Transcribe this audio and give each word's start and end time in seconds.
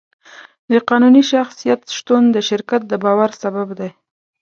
د 0.71 0.73
قانوني 0.89 1.23
شخصیت 1.31 1.81
شتون 1.97 2.23
د 2.31 2.37
شرکت 2.49 2.81
د 2.87 2.93
باور 3.03 3.29
سبب 3.41 3.67
دی. 3.79 3.89